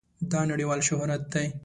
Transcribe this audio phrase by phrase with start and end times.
[0.31, 1.45] دا نړېوال شهرت دی.